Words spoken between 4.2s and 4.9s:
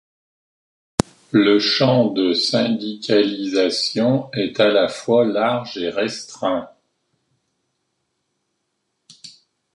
est à la